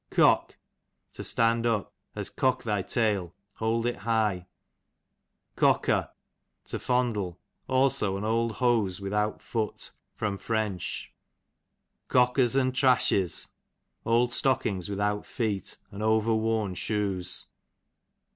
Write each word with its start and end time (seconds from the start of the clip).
Cook, 0.09 0.57
to 1.13 1.23
stand 1.23 1.67
up, 1.67 1.93
as 2.15 2.31
cock 2.31 2.63
thy 2.63 2.81
tail, 2.81 3.35
hold 3.57 3.85
it 3.85 3.97
high. 3.97 4.47
Cocker, 5.55 6.09
to 6.65 6.79
fondle; 6.79 7.39
also 7.67 8.17
an 8.17 8.23
old 8.23 8.53
hose 8.53 8.99
without 8.99 9.43
foot. 9.43 9.91
Fr. 10.15 10.25
Cockers, 12.07 12.55
and 12.55 12.73
trashes, 12.73 13.49
old 14.03 14.33
stock 14.33 14.65
ings 14.65 14.89
without 14.89 15.23
feet, 15.23 15.77
and 15.91 16.01
over 16.01 16.33
worn 16.33 16.73
shoes. 16.73 17.49